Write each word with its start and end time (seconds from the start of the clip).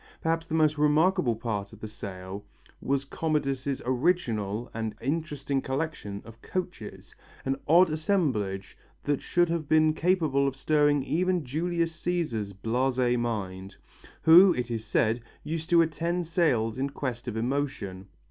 Perhaps 0.19 0.47
the 0.47 0.55
most 0.55 0.79
remarkable 0.79 1.35
part 1.35 1.71
of 1.71 1.79
the 1.79 1.87
sale 1.87 2.43
was 2.81 3.05
Commodus' 3.05 3.83
original 3.85 4.67
and 4.73 4.95
interesting 4.99 5.61
collection 5.61 6.23
of 6.25 6.41
coaches, 6.41 7.13
an 7.45 7.55
odd 7.67 7.91
assemblage 7.91 8.75
that 9.03 9.21
should 9.21 9.47
have 9.49 9.69
been 9.69 9.93
capable 9.93 10.47
of 10.47 10.55
stirring 10.55 11.03
even 11.03 11.45
Julius 11.45 11.95
Cæsar's 11.95 12.51
blasé 12.51 13.15
mind, 13.19 13.75
who, 14.23 14.55
it 14.55 14.71
is 14.71 14.83
said 14.83 15.21
used 15.43 15.69
to 15.69 15.83
attend 15.83 16.25
sales 16.25 16.79
in 16.79 16.89
quest 16.89 17.27
of 17.27 17.37
emotion. 17.37 18.07